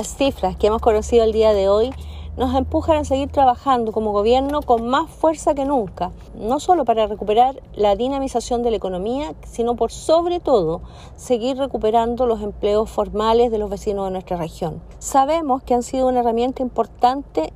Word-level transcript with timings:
Las 0.00 0.16
cifras 0.16 0.56
que 0.56 0.68
hemos 0.68 0.80
conocido 0.80 1.24
el 1.24 1.32
día 1.32 1.52
de 1.52 1.68
hoy 1.68 1.90
nos 2.38 2.54
empujan 2.54 2.96
a 2.96 3.04
seguir 3.04 3.28
trabajando 3.28 3.92
como 3.92 4.12
gobierno 4.12 4.62
con 4.62 4.88
más 4.88 5.10
fuerza 5.10 5.52
que 5.52 5.66
nunca, 5.66 6.10
no 6.34 6.58
solo 6.58 6.86
para 6.86 7.06
recuperar 7.06 7.60
la 7.74 7.96
dinamización 7.96 8.62
de 8.62 8.70
la 8.70 8.78
economía, 8.78 9.34
sino 9.44 9.76
por 9.76 9.92
sobre 9.92 10.40
todo 10.40 10.80
seguir 11.16 11.58
recuperando 11.58 12.24
los 12.24 12.40
empleos 12.40 12.88
formales 12.88 13.50
de 13.50 13.58
los 13.58 13.68
vecinos 13.68 14.06
de 14.06 14.12
nuestra 14.12 14.38
región. 14.38 14.80
Sabemos 15.00 15.62
que 15.64 15.74
han 15.74 15.82
sido 15.82 16.08
una 16.08 16.20
herramienta 16.20 16.62
importante 16.62 17.52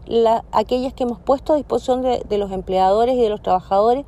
aquellas 0.52 0.92
que 0.92 1.04
hemos 1.04 1.20
puesto 1.20 1.54
a 1.54 1.56
disposición 1.56 2.02
de 2.02 2.36
los 2.38 2.52
empleadores 2.52 3.14
y 3.14 3.22
de 3.22 3.30
los 3.30 3.40
trabajadores 3.40 4.04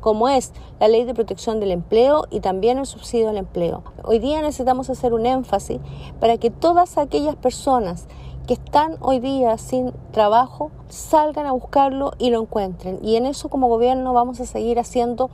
como 0.00 0.28
es 0.28 0.52
la 0.78 0.88
ley 0.88 1.04
de 1.04 1.14
protección 1.14 1.60
del 1.60 1.70
empleo 1.70 2.24
y 2.30 2.40
también 2.40 2.78
el 2.78 2.86
subsidio 2.86 3.28
al 3.28 3.36
empleo. 3.36 3.82
Hoy 4.04 4.18
día 4.18 4.42
necesitamos 4.42 4.90
hacer 4.90 5.12
un 5.12 5.26
énfasis 5.26 5.78
para 6.18 6.38
que 6.38 6.50
todas 6.50 6.98
aquellas 6.98 7.36
personas 7.36 8.06
que 8.46 8.54
están 8.54 8.96
hoy 9.00 9.20
día 9.20 9.58
sin 9.58 9.92
trabajo 10.12 10.70
salgan 10.88 11.46
a 11.46 11.52
buscarlo 11.52 12.12
y 12.18 12.30
lo 12.30 12.40
encuentren. 12.40 12.98
Y 13.02 13.16
en 13.16 13.26
eso 13.26 13.48
como 13.48 13.68
gobierno 13.68 14.12
vamos 14.12 14.40
a 14.40 14.46
seguir 14.46 14.78
haciendo 14.80 15.30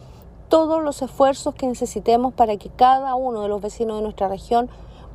todos 0.48 0.82
los 0.82 1.00
esfuerzos 1.02 1.54
que 1.54 1.66
necesitemos 1.66 2.34
para 2.34 2.56
que 2.56 2.68
cada 2.68 3.14
uno 3.14 3.42
de 3.42 3.48
los 3.48 3.62
vecinos 3.62 3.96
de 3.96 4.02
nuestra 4.02 4.28
región 4.28 4.68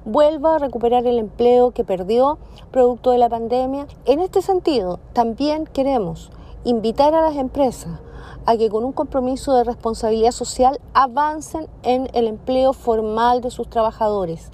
vuelva 0.04 0.56
a 0.56 0.60
recuperar 0.60 1.06
el 1.06 1.20
empleo 1.20 1.72
que 1.72 1.84
perdió 1.84 2.40
producto 2.72 3.12
de 3.12 3.18
la 3.18 3.30
pandemia. 3.30 3.88
En 4.06 4.20
este 4.20 4.42
sentido, 4.42 5.00
también 5.14 5.66
queremos 5.66 6.32
invitar 6.64 7.14
a 7.14 7.22
las 7.22 7.36
empresas 7.36 8.00
a 8.46 8.58
que 8.58 8.70
con 8.70 8.84
un 8.84 8.92
compromiso 8.92 9.54
de 9.54 9.64
responsabilidad 9.64 10.32
social 10.32 10.80
avancen 10.94 11.68
en 11.84 12.10
el 12.14 12.28
empleo 12.28 12.74
formal 12.74 13.42
de 13.42 13.52
sus 13.52 13.70
trabajadores. 13.70 14.52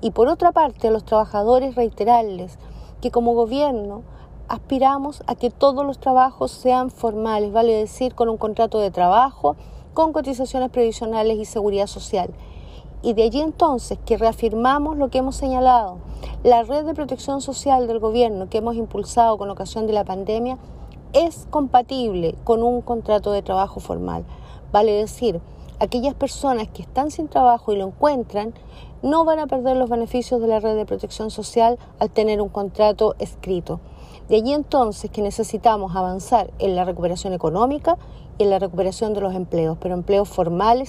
Y 0.00 0.12
por 0.12 0.28
otra 0.28 0.52
parte, 0.52 0.88
a 0.88 0.90
los 0.90 1.04
trabajadores 1.04 1.74
reiterarles 1.74 2.58
que 3.00 3.10
como 3.10 3.34
gobierno 3.34 4.02
aspiramos 4.48 5.22
a 5.26 5.34
que 5.34 5.50
todos 5.50 5.84
los 5.84 5.98
trabajos 5.98 6.50
sean 6.50 6.90
formales, 6.90 7.52
vale 7.52 7.74
decir, 7.74 8.14
con 8.14 8.28
un 8.28 8.38
contrato 8.38 8.78
de 8.80 8.90
trabajo, 8.90 9.56
con 9.94 10.12
cotizaciones 10.12 10.70
previsionales 10.70 11.38
y 11.38 11.44
seguridad 11.44 11.86
social. 11.86 12.30
Y 13.02 13.12
de 13.12 13.24
allí 13.24 13.40
entonces 13.40 13.98
que 14.04 14.16
reafirmamos 14.16 14.96
lo 14.96 15.08
que 15.08 15.18
hemos 15.18 15.36
señalado. 15.36 15.98
La 16.42 16.62
red 16.62 16.84
de 16.84 16.94
protección 16.94 17.40
social 17.40 17.86
del 17.86 18.00
gobierno 18.00 18.48
que 18.48 18.58
hemos 18.58 18.76
impulsado 18.76 19.38
con 19.38 19.50
ocasión 19.50 19.86
de 19.86 19.92
la 19.92 20.04
pandemia 20.04 20.58
es 21.12 21.46
compatible 21.50 22.34
con 22.44 22.62
un 22.62 22.80
contrato 22.82 23.32
de 23.32 23.42
trabajo 23.42 23.80
formal. 23.80 24.24
Vale 24.72 24.92
decir, 24.92 25.40
aquellas 25.80 26.14
personas 26.14 26.68
que 26.68 26.82
están 26.82 27.10
sin 27.10 27.28
trabajo 27.28 27.72
y 27.72 27.76
lo 27.76 27.86
encuentran 27.86 28.54
no 29.02 29.24
van 29.24 29.38
a 29.38 29.46
perder 29.46 29.76
los 29.76 29.88
beneficios 29.88 30.40
de 30.40 30.48
la 30.48 30.60
red 30.60 30.76
de 30.76 30.86
protección 30.86 31.30
social 31.30 31.78
al 31.98 32.10
tener 32.10 32.40
un 32.40 32.48
contrato 32.48 33.14
escrito. 33.18 33.80
De 34.28 34.36
allí 34.36 34.52
entonces 34.52 35.10
que 35.10 35.22
necesitamos 35.22 35.96
avanzar 35.96 36.50
en 36.58 36.76
la 36.76 36.84
recuperación 36.84 37.32
económica 37.32 37.96
y 38.36 38.42
en 38.44 38.50
la 38.50 38.58
recuperación 38.58 39.14
de 39.14 39.20
los 39.20 39.34
empleos, 39.34 39.78
pero 39.80 39.94
empleos 39.94 40.28
formales 40.28 40.86